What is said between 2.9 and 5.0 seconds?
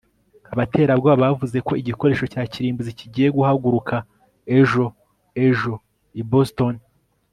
kigiye guhaguruka ejo